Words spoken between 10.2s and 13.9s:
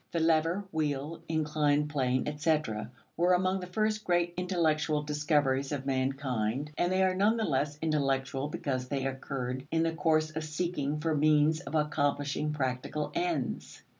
of seeking for means of accomplishing practical ends.